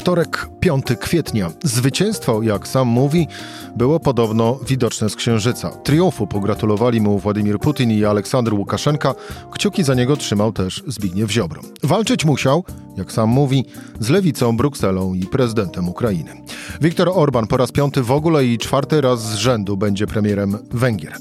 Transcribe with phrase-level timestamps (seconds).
[0.00, 1.50] Wtorek, 5 kwietnia.
[1.64, 3.28] Zwycięstwo, jak sam mówi,
[3.76, 5.70] było podobno widoczne z Księżyca.
[5.70, 9.14] Triumfu pogratulowali mu Władimir Putin i Aleksander Łukaszenka.
[9.52, 11.62] Kciuki za niego trzymał też Zbigniew Ziobro.
[11.82, 12.64] Walczyć musiał,
[12.96, 13.64] jak sam mówi,
[14.00, 16.32] z lewicą, Brukselą i prezydentem Ukrainy.
[16.80, 21.12] Viktor Orban po raz piąty w ogóle i czwarty raz z rzędu będzie premierem Węgier.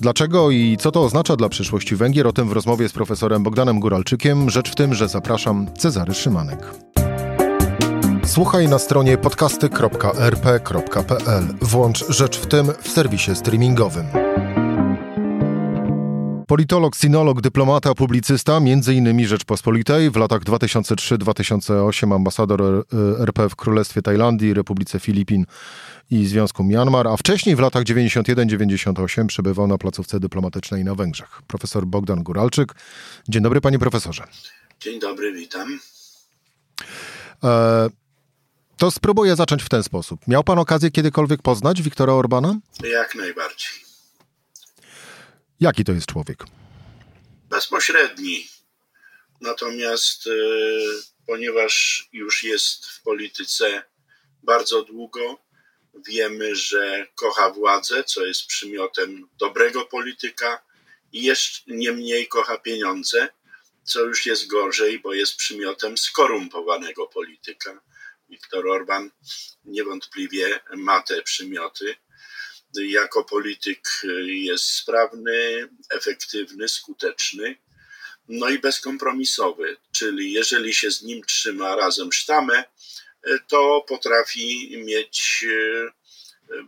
[0.00, 2.26] Dlaczego i co to oznacza dla przyszłości Węgier?
[2.26, 4.50] O tym w rozmowie z profesorem Bogdanem Guralczykiem.
[4.50, 6.58] Rzecz w tym, że zapraszam Cezary Szymanek.
[8.30, 11.44] Słuchaj na stronie podcasty.rp.pl.
[11.60, 14.06] Włącz Rzecz w tym w serwisie streamingowym.
[16.46, 18.60] Politolog, sinolog, dyplomata, publicysta,
[18.92, 22.84] innymi Rzeczpospolitej, w latach 2003-2008 ambasador
[23.18, 25.44] RP w Królestwie Tajlandii, Republice Filipin
[26.10, 31.42] i Związku Myanmar, a wcześniej w latach 91-98 przebywał na placówce dyplomatycznej na Węgrzech.
[31.46, 32.74] Profesor Bogdan Guralczyk.
[33.28, 34.24] Dzień dobry, panie profesorze.
[34.80, 35.78] Dzień dobry, witam.
[37.44, 37.88] E,
[38.80, 40.20] to spróbuję zacząć w ten sposób.
[40.28, 42.58] Miał pan okazję kiedykolwiek poznać Wiktora Orbana?
[42.82, 43.70] Jak najbardziej.
[45.60, 46.44] Jaki to jest człowiek?
[47.48, 48.48] Bezpośredni.
[49.40, 50.30] Natomiast e,
[51.26, 53.82] ponieważ już jest w polityce
[54.42, 55.38] bardzo długo,
[56.08, 60.62] wiemy, że kocha władzę, co jest przymiotem dobrego polityka
[61.12, 63.28] i jeszcze nie mniej kocha pieniądze,
[63.84, 67.80] co już jest gorzej, bo jest przymiotem skorumpowanego polityka.
[68.30, 69.10] Viktor Orban
[69.64, 71.96] niewątpliwie ma te przymioty.
[72.74, 73.88] Jako polityk
[74.24, 77.56] jest sprawny, efektywny, skuteczny,
[78.28, 82.64] no i bezkompromisowy, czyli jeżeli się z nim trzyma razem sztamę,
[83.48, 85.44] to potrafi mieć,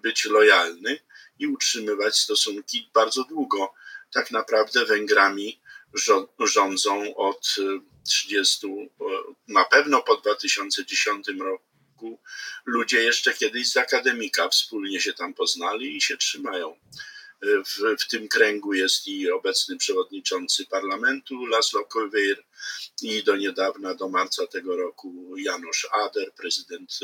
[0.03, 0.99] być lojalny
[1.39, 3.75] i utrzymywać stosunki bardzo długo.
[4.13, 5.61] Tak naprawdę Węgrami
[6.39, 7.57] rządzą od
[8.09, 8.67] 30,
[9.49, 12.21] na pewno po 2010 roku
[12.65, 16.77] ludzie jeszcze kiedyś z akademika wspólnie się tam poznali i się trzymają.
[17.43, 22.45] W, w tym kręgu jest i obecny przewodniczący parlamentu Laszlo Kowyr
[23.03, 26.99] i do niedawna, do marca tego roku Janusz Ader, prezydent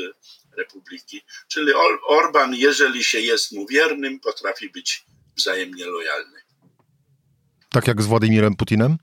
[0.57, 1.21] republiki.
[1.49, 1.73] Czyli
[2.09, 5.05] Orban, jeżeli się jest mu wiernym, potrafi być
[5.37, 6.41] wzajemnie lojalny.
[7.71, 8.97] Tak jak z Władimirem Putinem?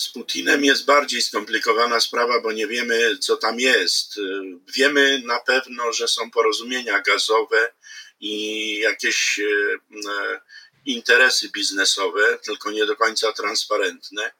[0.00, 4.20] Z Putinem jest bardziej skomplikowana sprawa, bo nie wiemy, co tam jest.
[4.76, 7.72] Wiemy na pewno, że są porozumienia gazowe
[8.20, 10.40] i jakieś e,
[10.86, 14.32] interesy biznesowe, tylko nie do końca transparentne.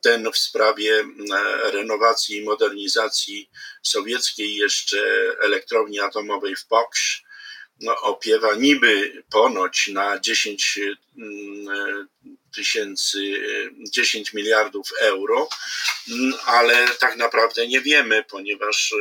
[0.00, 1.04] Ten w sprawie e,
[1.70, 3.50] renowacji i modernizacji
[3.82, 4.98] sowieckiej jeszcze
[5.40, 7.24] elektrowni atomowej w Poksz
[7.80, 10.78] no, opiewa niby ponoć na 10
[11.18, 12.08] mm,
[12.54, 13.18] tysięcy,
[13.90, 15.48] 10 miliardów euro,
[16.10, 18.94] mm, ale tak naprawdę nie wiemy, ponieważ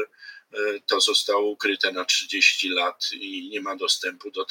[0.54, 4.46] e, to zostało ukryte na 30 lat i nie ma dostępu do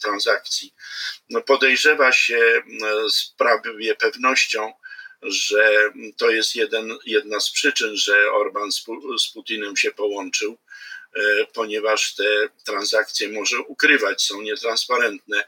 [0.00, 0.74] transakcji.
[1.30, 4.72] No podejrzewa się mm, z prawie pewnością,
[5.22, 8.84] że to jest jeden, jedna z przyczyn, że Orban z,
[9.18, 10.58] z Putinem się połączył,
[11.14, 15.44] E, ponieważ te transakcje może ukrywać, są nietransparentne,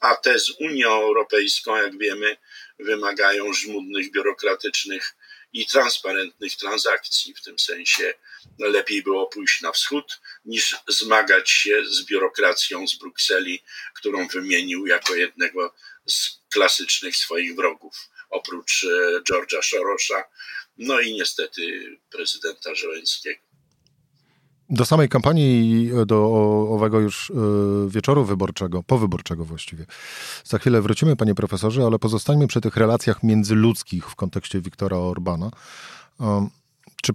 [0.00, 2.36] a te z Unią Europejską, jak wiemy,
[2.84, 5.16] wymagają żmudnych, biurokratycznych
[5.52, 7.34] i transparentnych transakcji.
[7.34, 8.14] W tym sensie
[8.58, 13.62] lepiej było pójść na wschód, niż zmagać się z biurokracją z Brukseli,
[13.94, 15.74] którą wymienił jako jednego
[16.06, 20.24] z klasycznych swoich wrogów, oprócz e, George'a Sorosza,
[20.78, 23.49] no i niestety prezydenta Żeleńskiego.
[24.72, 26.32] Do samej kampanii, do
[26.70, 27.34] owego już e,
[27.88, 29.86] wieczoru wyborczego, powyborczego właściwie.
[30.44, 35.50] Za chwilę wrócimy, panie profesorze, ale pozostańmy przy tych relacjach międzyludzkich w kontekście Wiktora Orbana.
[37.02, 37.12] Czy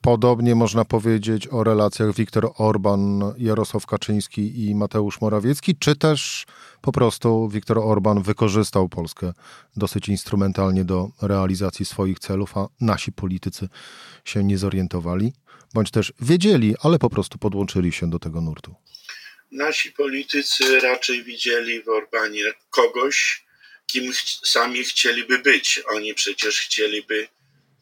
[0.00, 6.46] podobnie można powiedzieć o relacjach Wiktor Orban, Jarosław Kaczyński i Mateusz Morawiecki, czy też
[6.80, 9.32] po prostu Wiktor Orban wykorzystał Polskę
[9.76, 13.68] dosyć instrumentalnie do realizacji swoich celów, a nasi politycy
[14.24, 15.32] się nie zorientowali?
[15.74, 18.74] Bądź też wiedzieli, ale po prostu podłączyli się do tego nurtu?
[19.52, 23.44] Nasi politycy raczej widzieli w Orbanie kogoś,
[23.86, 25.80] kim ch sami chcieliby być.
[25.88, 27.28] Oni przecież chcieliby,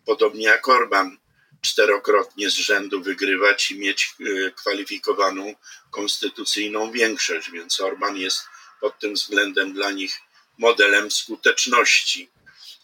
[0.05, 1.17] podobnie jak Orban,
[1.61, 5.55] czterokrotnie z rzędu wygrywać i mieć y, kwalifikowaną
[5.91, 8.43] konstytucyjną większość, więc Orban jest
[8.81, 10.21] pod tym względem dla nich
[10.59, 12.31] modelem skuteczności.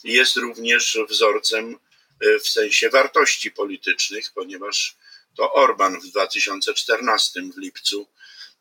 [0.05, 1.79] Jest również wzorcem
[2.21, 4.97] w sensie wartości politycznych, ponieważ
[5.37, 8.09] to Orban w 2014 w lipcu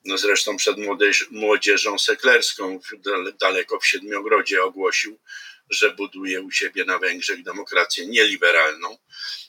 [0.05, 2.79] no zresztą przed młodzież, młodzieżą seklerską
[3.39, 5.19] daleko w Siedmiogrodzie ogłosił,
[5.69, 8.97] że buduje u siebie na Węgrzech demokrację nieliberalną.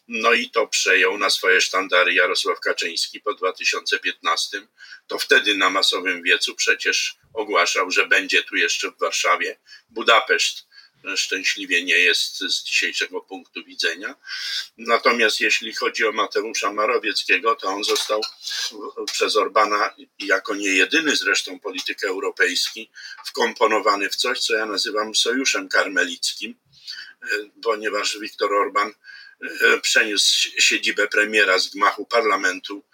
[0.09, 4.67] No i to przejął na swoje sztandary Jarosław Kaczyński po 2015.
[5.07, 9.59] To wtedy na masowym wiecu przecież ogłaszał, że będzie tu jeszcze w Warszawie
[9.91, 10.67] Budapeszt
[11.17, 14.15] szczęśliwie nie jest z dzisiejszego punktu widzenia.
[14.77, 18.21] Natomiast jeśli chodzi o Mateusza Marowieckiego, to on został
[19.13, 22.91] przez Orbana, jako nie jedyny zresztą polityk europejski,
[23.27, 26.55] wkomponowany w coś, co ja nazywam sojuszem karmelickim,
[27.63, 28.93] ponieważ Viktor Orban
[29.83, 32.85] przeniósł siedzibę premiera z gmachu parlamentu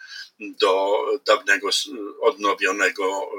[0.40, 1.68] do dawnego
[2.20, 3.30] odnowionego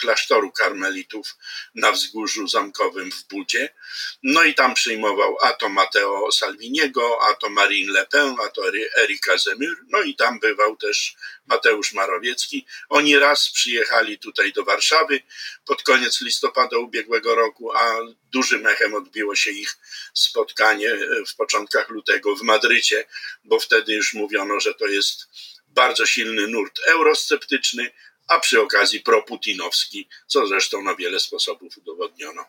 [0.00, 1.36] klasztoru karmelitów
[1.74, 3.74] na wzgórzu zamkowym w Budzie.
[4.22, 8.62] No i tam przyjmował a to Matteo Salviniego, a to Marine Le Pen, a to
[9.02, 11.14] Erika Zemur, no i tam bywał też
[11.46, 12.66] Mateusz Marowiecki.
[12.88, 15.20] Oni raz przyjechali tutaj do Warszawy
[15.66, 17.98] pod koniec listopada ubiegłego roku, a
[18.32, 19.78] dużym echem odbiło się ich
[20.14, 20.90] spotkanie
[21.28, 23.06] w początkach lutego w Madrycie,
[23.44, 25.28] bo wtedy już mówiono, że to jest
[25.74, 27.90] bardzo silny nurt eurosceptyczny,
[28.28, 32.44] a przy okazji proputinowski, co zresztą na wiele sposobów udowodniono.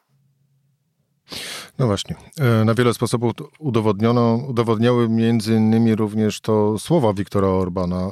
[1.80, 7.98] No właśnie, e, na wiele sposobów udowodniono, udowodniały między innymi również to słowa Wiktora Orbana
[7.98, 8.12] e,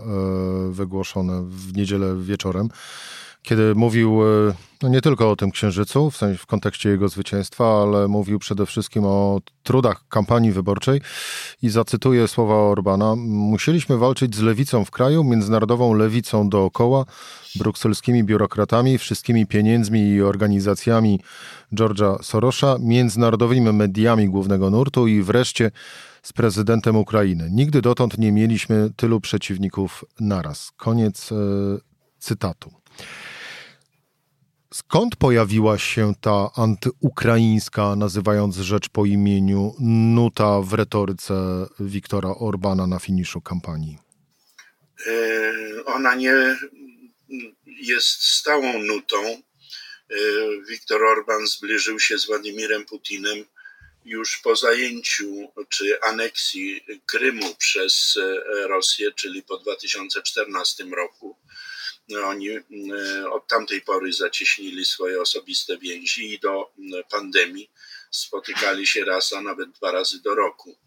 [0.72, 2.70] wygłoszone w niedzielę wieczorem,
[3.42, 4.54] kiedy mówił e,
[4.84, 8.66] no nie tylko o tym księżycu, w, sensie w kontekście jego zwycięstwa, ale mówił przede
[8.66, 11.02] wszystkim o trudach kampanii wyborczej
[11.62, 13.16] i zacytuję słowa Orbana.
[13.28, 17.06] Musieliśmy walczyć z lewicą w kraju, międzynarodową lewicą dookoła,
[17.56, 21.20] brukselskimi biurokratami, wszystkimi pieniędzmi i organizacjami
[21.74, 25.72] George'a Sorosza, międzynarodowymi mediami głównego nurtu i wreszcie
[26.24, 27.50] z prezydentem Ukrainy.
[27.52, 30.72] Nigdy dotąd nie mieliśmy tylu przeciwników naraz.
[30.78, 31.36] Koniec e,
[32.20, 32.79] cytatu.
[34.74, 39.76] Skąd pojawiła się ta antyukraińska, nazywając rzecz po imieniu,
[40.16, 41.34] nuta w retoryce
[41.80, 43.98] Wiktora Orbana na finiszu kampanii?
[45.08, 46.58] E, ona nie
[47.66, 49.18] jest stałą nutą.
[49.28, 49.42] E,
[50.70, 53.46] Wiktor Orban zbliżył się z Władimirem Putinem
[54.06, 58.18] już po zajęciu czy aneksji Krymu przez
[58.68, 61.38] Rosję, czyli po 2014 roku.
[62.10, 62.62] No, oni e,
[63.32, 66.72] od tamtej pory zacieśnili swoje osobiste więzi i do
[67.10, 67.72] pandemii
[68.12, 70.78] spotykali się raz, a nawet dwa razy do roku.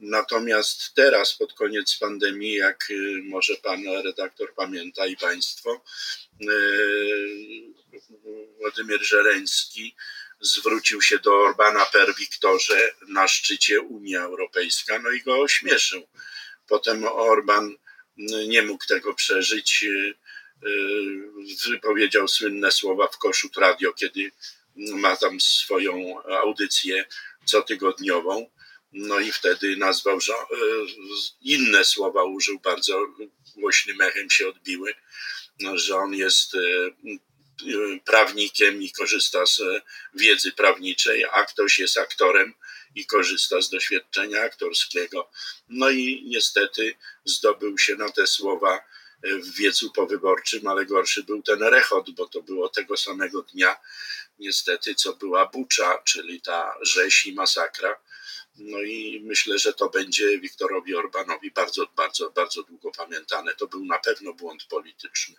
[0.00, 5.84] Natomiast teraz, pod koniec pandemii, jak e, może pan redaktor pamięta i państwo,
[6.40, 6.46] e,
[8.60, 9.96] Władimir Żereński
[10.40, 16.06] zwrócił się do Orbana per Wiktorze na szczycie Unii Europejska, no i go ośmieszył.
[16.66, 17.76] Potem Orban
[18.48, 19.84] nie mógł tego przeżyć
[21.70, 24.32] Wypowiedział słynne słowa w Koszut Radio, kiedy
[24.76, 27.04] ma tam swoją audycję
[27.44, 28.50] cotygodniową.
[28.92, 30.36] No i wtedy nazwał, że y,
[31.40, 33.06] inne słowa użył, bardzo
[33.56, 34.94] głośnym echem się odbiły,
[35.74, 36.92] że on jest y,
[38.04, 39.62] prawnikiem i korzysta z
[40.14, 42.54] wiedzy prawniczej, a ktoś jest aktorem
[42.94, 45.30] i korzysta z doświadczenia aktorskiego.
[45.68, 48.80] No i niestety zdobył się na te słowa
[49.22, 53.76] w wiecu powyborczym, ale gorszy był ten rechot, bo to było tego samego dnia,
[54.38, 57.96] niestety, co była Bucza, czyli ta rzeź i masakra.
[58.58, 63.54] No i myślę, że to będzie Wiktorowi Orbanowi bardzo, bardzo, bardzo długo pamiętane.
[63.54, 65.36] To był na pewno błąd polityczny.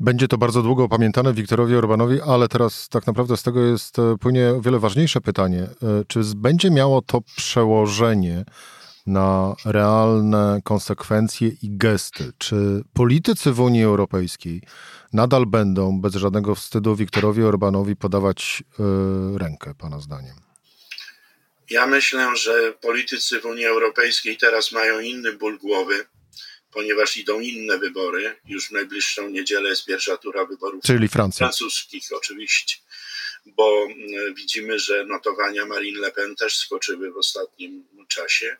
[0.00, 4.16] Będzie to bardzo długo pamiętane Wiktorowi Orbanowi, ale teraz tak naprawdę z tego jest e,
[4.20, 5.62] płynie o wiele ważniejsze pytanie.
[5.62, 8.44] E, czy będzie miało to przełożenie
[9.06, 12.32] na realne konsekwencje i gesty.
[12.38, 14.62] Czy politycy w Unii Europejskiej
[15.12, 20.36] nadal będą bez żadnego wstydu Wiktorowi Orbanowi podawać yy, rękę, Pana zdaniem?
[21.70, 26.06] Ja myślę, że politycy w Unii Europejskiej teraz mają inny ból głowy,
[26.70, 28.36] ponieważ idą inne wybory.
[28.46, 31.46] Już w najbliższą niedzielę jest pierwsza tura wyborów Czyli Francja.
[31.46, 32.76] francuskich, oczywiście
[33.46, 38.56] bo mm, widzimy, że notowania Marine Le Pen też skoczyły w ostatnim czasie.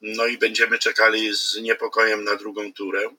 [0.00, 3.16] No i będziemy czekali z niepokojem na drugą turę,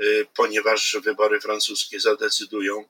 [0.00, 2.84] y, ponieważ wybory francuskie zadecydują,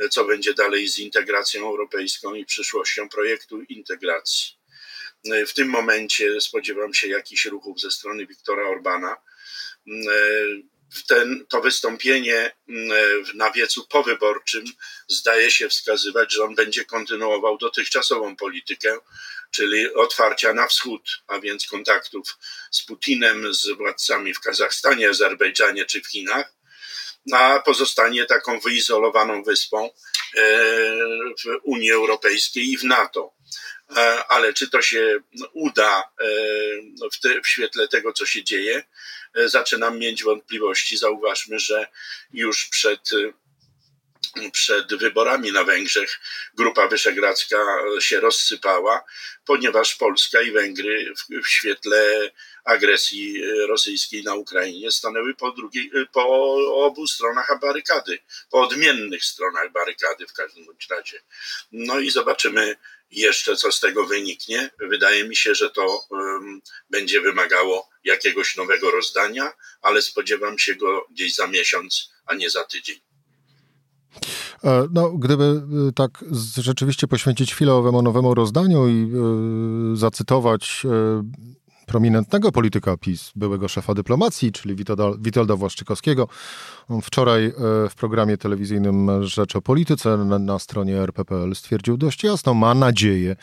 [0.00, 4.58] y, co będzie dalej z integracją europejską i przyszłością projektu integracji.
[5.46, 9.16] W tym momencie spodziewam się jakichś ruchów ze strony Viktora Orbana
[11.08, 12.90] ten, to wystąpienie mm,
[13.34, 14.64] na wiecu powyborczym
[15.08, 18.98] zdaje się wskazywać, że on będzie kontynuował dotychczasową politykę,
[19.50, 22.38] czyli otwarcia na wschód, a więc kontaktów
[22.70, 26.52] z Putinem, z władcami w Kazachstanie, Azerbejdżanie czy w Chinach.
[27.32, 29.90] a pozostanie taką wyizolowaną wyspą
[31.44, 33.37] w Unii Europejskiej i w NATO.
[34.28, 35.18] Ale czy to się
[35.52, 36.02] uda
[37.12, 38.82] w, te, w świetle tego, co się dzieje,
[39.46, 40.96] zaczynam mieć wątpliwości.
[40.96, 41.86] Zauważmy, że
[42.32, 43.10] już przed
[44.52, 46.20] przed wyborami na Węgrzech
[46.54, 47.56] Grupa Wyszehradzka
[48.00, 49.04] się rozsypała,
[49.44, 52.30] ponieważ Polska i Węgry w, w świetle
[52.64, 56.54] agresji rosyjskiej na Ukrainie stanęły po, drugiej, po
[56.86, 58.18] obu stronach barykady,
[58.50, 61.20] po odmiennych stronach barykady w każdym razie.
[61.72, 62.76] No i zobaczymy
[63.10, 64.70] jeszcze, co z tego wyniknie.
[64.78, 71.06] Wydaje mi się, że to um, będzie wymagało jakiegoś nowego rozdania, ale spodziewam się go
[71.10, 73.07] gdzieś za miesiąc, a nie za tydzień.
[74.64, 76.24] E, no, gdyby e, tak
[76.56, 79.10] rzeczywiście poświęcić chwilę owemu nowemu rozdaniu i
[79.92, 86.28] y, zacytować y, prominentnego polityka PiS, byłego szefa dyplomacji, czyli Witolda, Witolda Właszczykowskiego.
[87.02, 87.52] Wczoraj
[87.90, 93.36] w programie telewizyjnym Rzecz o Polityce na, na stronie rppl stwierdził dość jasno, ma nadzieję,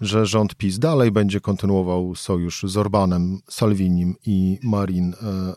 [0.00, 5.16] że rząd PiS dalej będzie kontynuował sojusz z Orbanem, Salvinim i Marine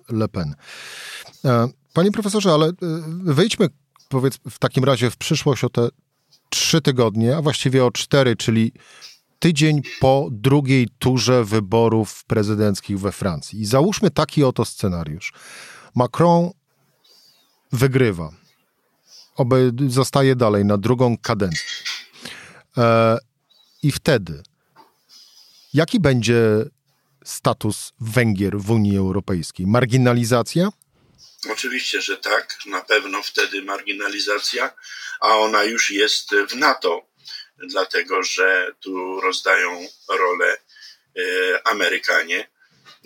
[0.10, 0.56] Le Pen.
[1.94, 2.72] Panie profesorze, ale
[3.24, 3.70] wejdźmy
[4.10, 5.90] powiedz w takim razie w przyszłość o te
[6.50, 8.72] trzy tygodnie, a właściwie o cztery, czyli
[9.40, 13.62] tydzień po drugiej turze wyborów prezydenckich we Francji.
[13.62, 15.34] I załóżmy taki oto scenariusz.
[15.96, 16.50] Macron
[17.72, 18.30] wygrywa.
[19.36, 21.70] Oby zostaje dalej na drugą kadencję.
[22.78, 23.18] E,
[23.84, 24.44] I wtedy
[25.74, 26.66] jaki będzie
[27.24, 29.68] status Węgier w Unii Europejskiej?
[29.68, 30.70] Marginalizacja?
[31.52, 34.74] Oczywiście, że tak, na pewno wtedy marginalizacja,
[35.20, 37.08] a ona już jest w NATO,
[37.58, 40.58] dlatego że tu rozdają rolę
[41.18, 42.48] e, Amerykanie,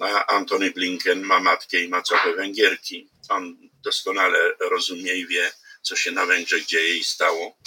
[0.01, 3.09] a Antony Blinken ma matkę i ma całe Węgierki.
[3.29, 7.57] On doskonale rozumie i wie, co się na Węgrzech dzieje i stało.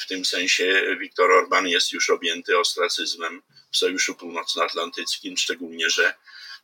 [0.00, 6.14] W tym sensie Viktor Orban jest już objęty ostracyzmem w Sojuszu Północnoatlantyckim, szczególnie, że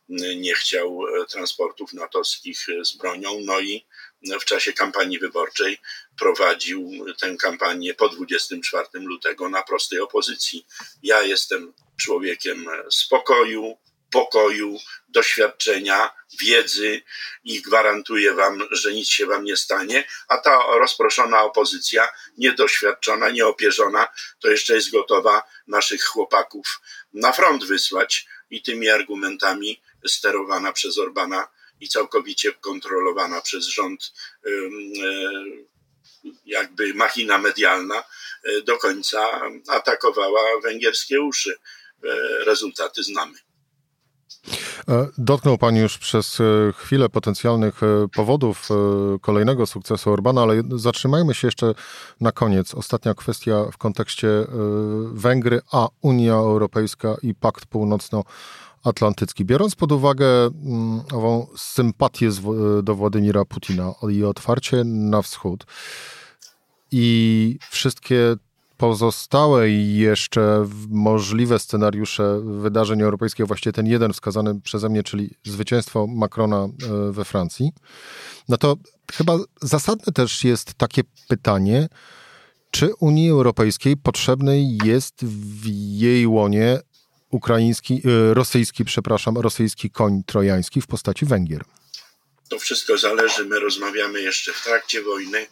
[0.09, 3.39] nie chciał e, transportów natowskich e, z bronią.
[3.41, 3.85] No i
[4.41, 5.77] w czasie kampanii wyborczej
[6.19, 10.67] prowadził tę kampanię po 24 lutego na prostej opozycji.
[11.03, 13.77] Ja jestem człowiekiem spokoju,
[14.11, 14.77] pokoju,
[15.09, 17.01] doświadczenia, wiedzy
[17.43, 24.07] i gwarantuję wam, że nic się wam nie stanie, a ta rozproszona opozycja, niedoświadczona, nieopierzona,
[24.39, 26.81] to jeszcze jest gotowa naszych chłopaków
[27.13, 31.47] na front wysłać i tymi argumentami sterowana przez Orbana
[31.79, 34.13] i całkowicie kontrolowana przez rząd,
[34.45, 34.49] e,
[36.45, 37.95] jakby machina medialna,
[38.43, 41.57] e, do końca atakowała węgierskie uszy.
[42.03, 43.33] E, rezultaty znamy.
[45.17, 46.37] Dotknął Pan już przez
[46.77, 47.81] chwilę potencjalnych
[48.15, 48.69] powodów
[49.21, 51.73] kolejnego sukcesu Orbana, ale zatrzymajmy się jeszcze
[52.21, 52.73] na koniec.
[52.73, 54.27] Ostatnia kwestia w kontekście
[55.11, 59.45] Węgry, a Unia Europejska i Pakt Północno-Atlantycki atlantycki.
[59.45, 62.29] Biorąc pod uwagę mm, ową sympatię
[62.83, 65.65] do Władimira Putina i otwarcie na wschód
[66.91, 68.35] i wszystkie
[68.77, 76.63] pozostałe jeszcze możliwe scenariusze wydarzeń europejskich, właściwie ten jeden wskazany przeze mnie, czyli zwycięstwo Macrona
[76.63, 77.71] e, we Francji,
[78.49, 78.75] no to
[79.13, 81.87] chyba zasadne też jest takie pytanie,
[82.71, 85.65] czy Unii Europejskiej potrzebny jest w
[85.99, 86.79] jej łonie
[87.35, 91.63] ukraiński, y, rosyjski, przepraszam, rosyjski koń trojański w postaci Węgier.
[92.49, 93.45] To wszystko zależy.
[93.45, 95.47] My rozmawiamy jeszcze w trakcie wojny.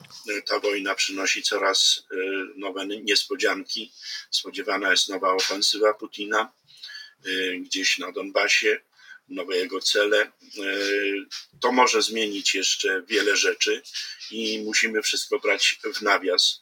[0.46, 2.16] Ta wojna przynosi coraz y,
[2.56, 3.92] nowe niespodzianki.
[4.32, 6.52] Spodziewana jest nowa ofensywa Putina
[7.60, 8.80] gdzieś na Donbasie,
[9.30, 10.32] nowe jego cele.
[11.62, 13.82] To może zmienić jeszcze wiele rzeczy
[14.32, 16.60] i musimy wszystko brać w nawias.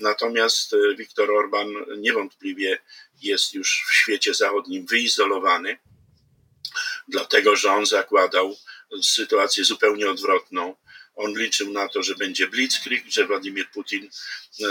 [0.00, 2.78] Natomiast Viktor Orban niewątpliwie
[3.24, 5.78] jest już w świecie zachodnim wyizolowany,
[7.08, 8.56] dlatego że on zakładał
[9.02, 10.76] sytuację zupełnie odwrotną.
[11.16, 14.10] On liczył na to, że będzie blitzkrieg, że Władimir Putin
[14.60, 14.66] e,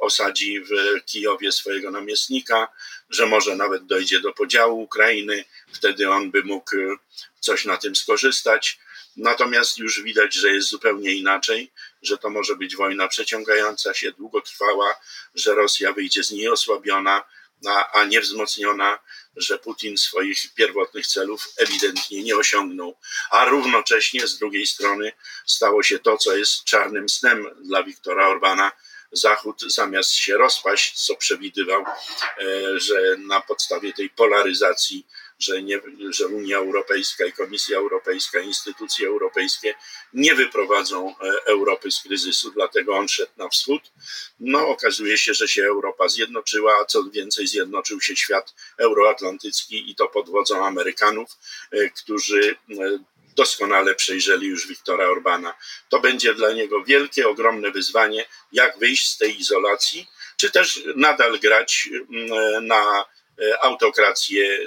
[0.00, 2.68] osadzi w Kijowie swojego namiestnika,
[3.10, 6.96] że może nawet dojdzie do podziału Ukrainy, wtedy on by mógł e,
[7.40, 8.78] coś na tym skorzystać.
[9.16, 11.72] Natomiast już widać, że jest zupełnie inaczej,
[12.02, 15.00] że to może być wojna przeciągająca się, długotrwała,
[15.34, 17.24] że Rosja wyjdzie z niej osłabiona,
[17.92, 18.98] a nie wzmocniona,
[19.36, 22.96] że Putin swoich pierwotnych celów ewidentnie nie osiągnął.
[23.30, 25.12] A równocześnie z drugiej strony
[25.46, 28.72] stało się to, co jest czarnym snem dla Viktora Orbana.
[29.12, 35.06] Zachód zamiast się rozpaść, co przewidywał, e, że na podstawie tej polaryzacji
[35.38, 39.74] że, nie, że Unia Europejska i Komisja Europejska, instytucje europejskie
[40.12, 41.14] nie wyprowadzą e,
[41.46, 43.82] Europy z kryzysu, dlatego on szedł na wschód.
[44.40, 49.94] No, okazuje się, że się Europa zjednoczyła, a co więcej, zjednoczył się świat euroatlantycki i
[49.94, 51.30] to pod wodzą Amerykanów,
[51.70, 52.56] e, którzy
[53.36, 55.54] doskonale przejrzeli już Wiktora Orbana.
[55.88, 61.38] To będzie dla niego wielkie, ogromne wyzwanie, jak wyjść z tej izolacji, czy też nadal
[61.38, 61.88] grać
[62.62, 63.04] na
[63.38, 64.58] e, autokrację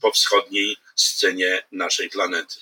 [0.00, 2.56] po wschodniej scenie naszej planety.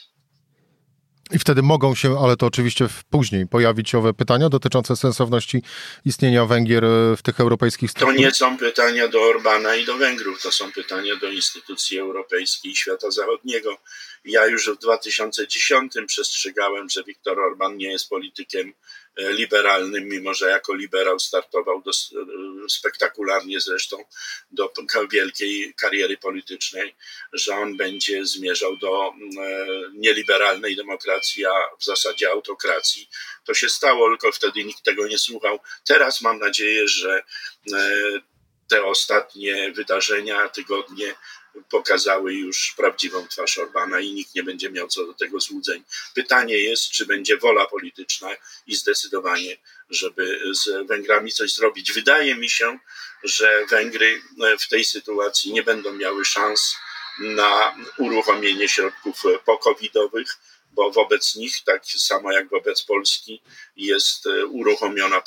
[1.33, 5.63] I wtedy mogą się, ale to oczywiście później, pojawić owe pytania dotyczące sensowności
[6.05, 8.17] istnienia Węgier e, w tych europejskich strukturach?
[8.17, 12.73] To nie są pytania do Orbana i do Węgrów, to są pytania do instytucji europejskich
[12.73, 13.77] i świata zachodniego.
[14.25, 18.75] Ja już w 2010 przestrzegałem, że Viktor Orban nie jest politykiem
[19.17, 21.95] e, liberalnym, mimo że jako liberał startował do, e,
[22.69, 24.05] spektakularnie zresztą
[24.51, 24.73] do
[25.11, 26.95] wielkiej kariery politycznej,
[27.33, 29.13] że on będzie zmierzał do e,
[29.95, 33.09] nieliberalnej demokracji, a w zasadzie autokracji.
[33.45, 35.59] To się stało, tylko wtedy nikt tego nie słuchał.
[35.87, 37.23] Teraz mam nadzieję, że
[38.69, 41.15] te ostatnie wydarzenia, tygodnie
[41.71, 45.85] pokazały już prawdziwą twarz Orbana i nikt nie będzie miał co do tego złudzeń.
[46.15, 48.31] Pytanie jest, czy będzie wola polityczna
[48.67, 49.57] i zdecydowanie,
[49.91, 51.93] żeby z Węgrami coś zrobić.
[51.93, 52.79] Wydaje mi się,
[53.23, 54.23] że Węgry
[54.61, 56.77] w tej sytuacji nie będą miały szans
[57.19, 60.37] na uruchomienie środków pokowidowych,
[60.73, 63.43] bo wobec nich, tak samo jak wobec Polski,
[63.77, 65.23] jest uruchomiona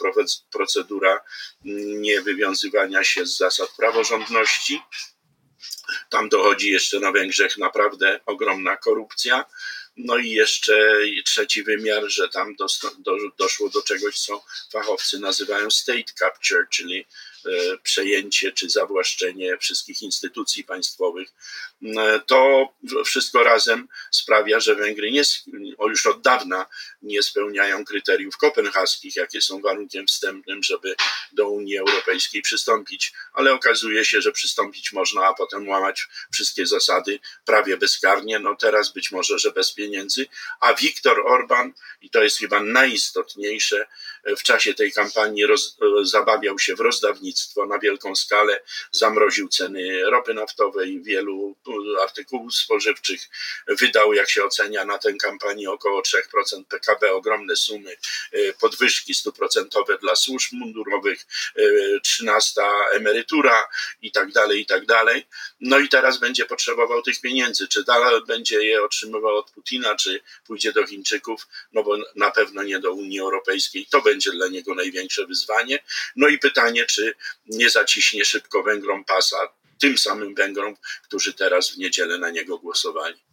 [0.51, 1.23] procedura
[1.63, 4.81] niewywiązywania się z zasad praworządności
[6.09, 9.45] tam dochodzi jeszcze na Węgrzech naprawdę ogromna korupcja.
[9.97, 12.65] No i jeszcze trzeci wymiar, że tam do,
[12.99, 17.05] do, doszło do czegoś, co fachowcy nazywają state capture, czyli
[17.83, 21.33] przejęcie czy zawłaszczenie wszystkich instytucji państwowych.
[21.83, 22.69] E, to
[23.05, 25.23] wszystko razem sprawia, że Węgry nie,
[25.79, 26.65] już od dawna
[27.01, 30.95] nie spełniają kryteriów kopenhaskich, jakie są warunkiem wstępnym, żeby
[31.31, 37.19] do Unii Europejskiej przystąpić, ale okazuje się, że przystąpić można, a potem łamać wszystkie zasady
[37.45, 38.39] prawie bezkarnie.
[38.39, 40.25] No teraz być może, że bez pieniędzy,
[40.59, 43.87] a Viktor Orban, i to jest chyba najistotniejsze,
[44.37, 48.61] w czasie tej kampanii roz, zabawiał się w rozdawnictwo na wielką skalę,
[48.91, 51.55] zamroził ceny ropy naftowej, wielu
[52.01, 53.21] artykułów spożywczych,
[53.67, 57.97] wydał, jak się ocenia, na tę kampanię około 3% PKB, ogromne sumy,
[58.31, 61.25] e, podwyżki stuprocentowe dla służb mundurowych,
[62.03, 63.67] 13 e, emerytura
[64.01, 65.27] i tak dalej, i tak dalej.
[65.59, 67.67] No i teraz będzie potrzebował tych pieniędzy.
[67.67, 72.63] Czy dalej będzie je otrzymywał od Putina, czy pójdzie do Chińczyków, no bo na pewno
[72.63, 73.87] nie do Unii Europejskiej.
[73.89, 75.79] To będzie dla niego największe wyzwanie.
[76.15, 79.37] No i pytanie, czy nie zaciśnie szybko Węgrom pasa,
[79.79, 83.26] tym samym Węgrom, którzy teraz w niedzielę na niego głosowali.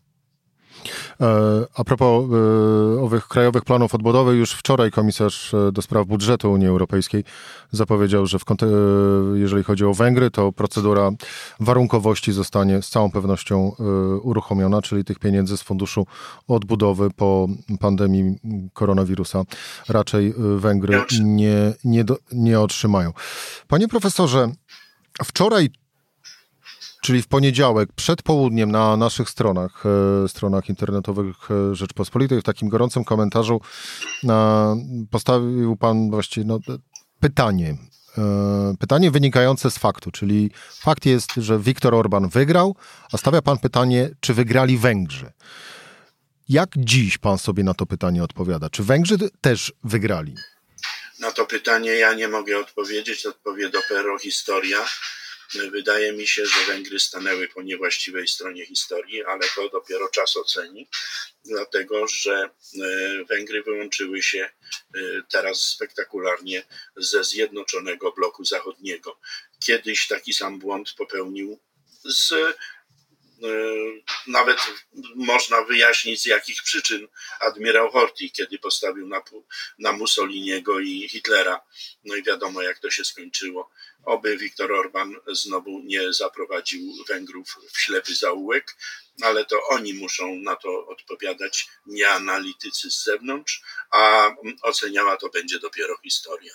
[1.21, 1.27] E,
[1.75, 6.67] a propos e, owych krajowych planów odbudowy, już wczoraj komisarz e, do spraw budżetu Unii
[6.67, 7.25] Europejskiej
[7.73, 8.39] zapowiedział, że
[9.35, 11.11] jeżeli chodzi o Węgry, to procedura
[11.61, 13.73] warunkowości zostanie z całą pewnością
[14.23, 16.07] uruchomiona, czyli tych pieniędzy z funduszu
[16.49, 17.49] odbudowy po
[17.81, 18.39] pandemii
[18.73, 19.45] koronawirusa
[19.89, 23.13] raczej Węgry nie, nie, do, nie otrzymają.
[23.69, 24.53] Panie profesorze,
[25.25, 25.71] wczoraj
[27.05, 29.85] czyli w poniedziałek przed południem na naszych stronach,
[30.25, 33.61] e, stronach internetowych e, Rzeczpospolitej, w takim gorącym komentarzu
[35.11, 36.59] postawił pan właściwie no,
[37.21, 37.77] pytanie.
[38.19, 42.77] E, pytanie wynikające z faktu, czyli fakt jest, że Viktor Orban wygrał,
[43.13, 45.33] a stawia pan pytanie, czy wygrali Węgrzy.
[46.49, 48.71] Jak dziś pan sobie na to pytanie odpowiada?
[48.71, 50.35] Czy Węgrzy też wygrali?
[51.21, 54.79] Na to pytanie ja nie mogę odpowiedzieć, odpowie dopiero historia.
[55.55, 60.89] Wydaje mi się, że Węgry stanęły po niewłaściwej stronie historii, ale to dopiero czas oceni,
[61.45, 64.39] dlatego że e, Węgry wyłączyły się
[64.95, 66.63] e, teraz spektakularnie
[66.97, 69.21] ze zjednoczonego bloku zachodniego.
[69.67, 71.61] Kiedyś taki sam błąd popełnił
[72.05, 72.35] z
[73.43, 73.47] E,
[74.27, 74.59] nawet
[75.15, 77.09] można wyjaśnić z jakich przyczyn
[77.41, 79.23] admirał Horthy, kiedy postawił na,
[79.79, 81.61] na Mussoliniego i Hitlera.
[82.05, 83.71] No i wiadomo, jak to się skończyło.
[84.07, 88.77] Oby Viktor Orban znowu nie zaprowadził Węgrów w ślepy zaułek,
[89.23, 94.31] ale to oni muszą na to odpowiadać, nie analitycy z zewnątrz, a
[94.63, 96.53] oceniała to będzie dopiero historia.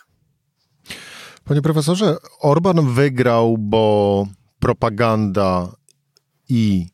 [1.46, 4.28] Panie profesorze, Orban wygrał, bo
[4.60, 5.76] propaganda
[6.50, 6.86] i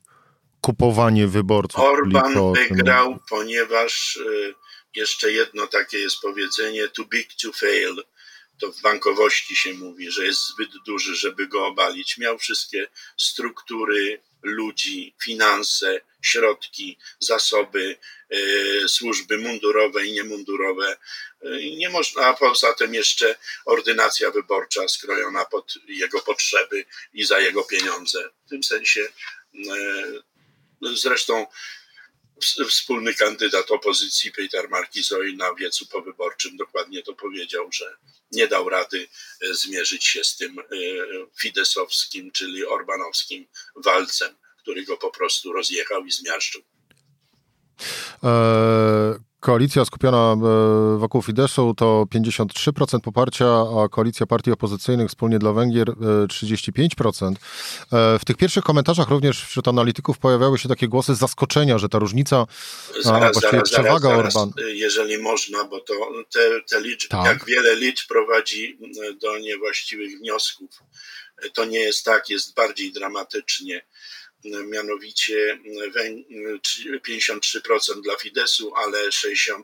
[0.60, 1.80] kupowanie wyborców.
[1.80, 4.54] Orban wygrał, ponieważ y,
[4.96, 8.02] jeszcze jedno takie jest powiedzenie: too big to fail.
[8.60, 12.18] To w bankowości się mówi, że jest zbyt duży, żeby go obalić.
[12.18, 17.96] Miał wszystkie struktury, ludzi, finanse, środki, zasoby,
[18.30, 18.38] e,
[18.88, 20.96] służby mundurowe i niemundurowe.
[21.42, 27.40] E, nie można, a poza tym jeszcze ordynacja wyborcza skrojona pod jego potrzeby i za
[27.40, 28.30] jego pieniądze.
[28.46, 29.08] W tym sensie
[30.80, 31.46] zresztą
[32.68, 37.96] wspólny kandydat opozycji Peter Markizoj na wiecu powyborczym dokładnie to powiedział, że
[38.32, 39.08] nie dał rady
[39.40, 40.64] e, zmierzyć się z tym e,
[41.40, 43.46] fidesowskim, czyli orbanowskim
[43.76, 46.62] walcem, który go po prostu rozjechał i zmiażdżył.
[49.46, 55.88] Koalicja skupiona e, wokół Fideszu to 53% poparcia, a koalicja partii opozycyjnych wspólnie dla Węgier
[55.88, 57.34] 35%.
[57.92, 61.88] E, e, w tych pierwszych komentarzach również wśród analityków pojawiały się takie głosy zaskoczenia, że
[61.88, 62.46] ta różnica,
[63.00, 64.52] zaraz, a zaraz, przewaga zaraz, Orban.
[64.74, 65.94] Jeżeli można, bo to
[66.32, 67.26] te, te liczby, tak.
[67.26, 68.78] jak wiele liczb prowadzi
[69.22, 70.70] do niewłaściwych wniosków.
[71.52, 73.82] To nie jest tak, jest bardziej dramatycznie
[74.64, 75.58] mianowicie
[77.08, 79.62] 53% dla Fidesu, ale 68%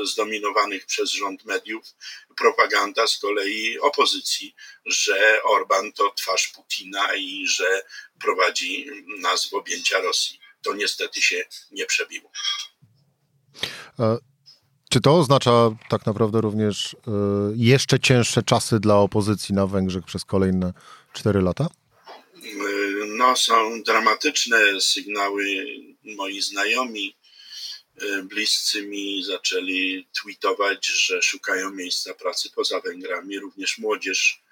[0.04, 1.94] zdominowanych przez rząd mediów.
[2.38, 4.54] Propaganda z kolei opozycji,
[4.86, 7.82] że Orban to twarz Putina i że
[8.20, 8.86] prowadzi
[9.20, 10.40] nas w objęcia Rosji.
[10.62, 12.30] To niestety się nie przebiło.
[13.98, 14.18] E,
[14.90, 16.96] czy to oznacza tak naprawdę również
[17.56, 20.72] jeszcze cięższe czasy dla opozycji na Węgrzech przez kolejne
[21.12, 21.66] cztery lata?
[23.20, 25.44] No, są dramatyczne sygnały.
[26.04, 27.16] Moi znajomi,
[28.00, 34.42] e, bliscy mi zaczęli tweetować, że szukają miejsca pracy poza Węgrami, również młodzież.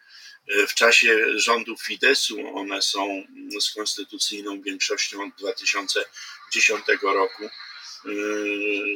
[0.49, 3.23] E, w czasie rządów Fidesu one są
[3.61, 7.45] z konstytucyjną większością od 2010 roku.
[7.45, 7.51] E,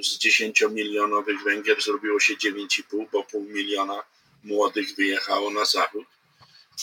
[0.03, 4.03] z 10-milionowych Węgier zrobiło się 9,5, bo pół miliona
[4.45, 6.07] młodych wyjechało na zachód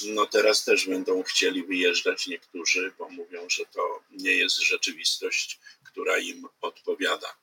[0.07, 6.17] no teraz też będą chcieli wyjeżdżać niektórzy, bo mówią, że to nie jest rzeczywistość, która
[6.17, 7.35] im odpowiada.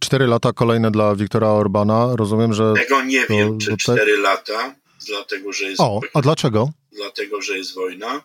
[0.00, 2.16] Cztery lata kolejne dla Wiktora Orbana.
[2.16, 2.74] Rozumiem, że.
[2.76, 4.74] Tego nie to, wiem, czy cztery lata,
[5.06, 5.80] dlatego że jest.
[5.80, 6.70] O, a dlaczego?
[6.92, 8.24] Dlatego, że jest wojna,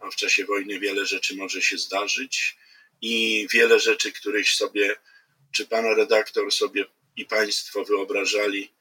[0.00, 2.56] a w czasie wojny wiele rzeczy może się zdarzyć
[3.00, 4.96] i wiele rzeczy, których sobie,
[5.52, 6.84] czy pan redaktor sobie
[7.16, 8.72] i państwo wyobrażali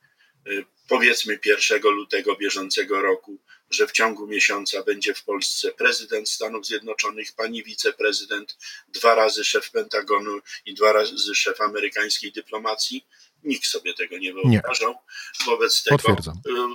[0.87, 7.35] powiedzmy 1 lutego bieżącego roku, że w ciągu miesiąca będzie w Polsce prezydent Stanów Zjednoczonych,
[7.35, 13.07] pani wiceprezydent, dwa razy szef Pentagonu i dwa razy szef amerykańskiej dyplomacji.
[13.43, 14.91] Nikt sobie tego nie wyobrażał.
[14.91, 15.45] Nie.
[15.45, 16.15] Wobec, tego,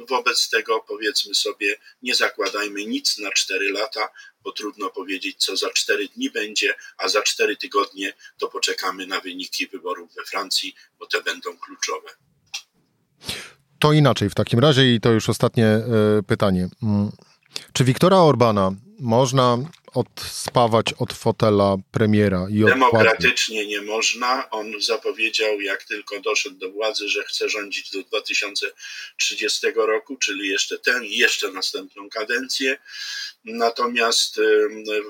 [0.08, 4.08] wobec tego powiedzmy sobie, nie zakładajmy nic na cztery lata,
[4.42, 9.20] bo trudno powiedzieć, co za cztery dni będzie, a za cztery tygodnie to poczekamy na
[9.20, 12.08] wyniki wyborów we Francji, bo te będą kluczowe.
[13.78, 15.82] To inaczej w takim razie i to już ostatnie e,
[16.26, 16.68] pytanie.
[16.82, 17.10] Mm.
[17.72, 19.58] Czy Wiktora Orbana można
[19.94, 24.50] odspawać od fotela premiera i Demokratycznie nie można.
[24.50, 30.78] On zapowiedział, jak tylko doszedł do władzy, że chce rządzić do 2030 roku, czyli jeszcze
[30.78, 32.78] tę i jeszcze następną kadencję.
[33.44, 34.40] Natomiast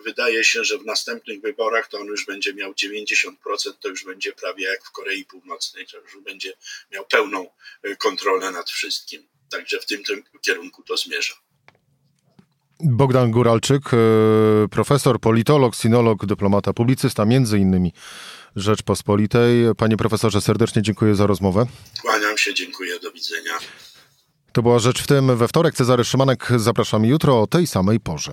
[0.05, 3.33] wydaje się, że w następnych wyborach to on już będzie miał 90%,
[3.81, 6.53] to już będzie prawie jak w Korei Północnej, to już będzie
[6.93, 7.51] miał pełną
[7.87, 9.29] y, kontrolę nad wszystkim.
[9.51, 11.35] Także w tym, tym kierunku to zmierza.
[12.81, 17.93] Bogdan Góralczyk, e, profesor, politolog, sinolog, dyplomata, publicysta, między innymi
[18.57, 19.75] Rzeczpospolitej.
[19.77, 21.67] Panie profesorze, serdecznie dziękuję za rozmowę.
[22.03, 23.53] Kłaniam się, dziękuję, do widzenia.
[24.53, 25.75] To była Rzecz w tym we wtorek.
[25.75, 28.33] Cezary Szymanek, zapraszam jutro o tej samej porze.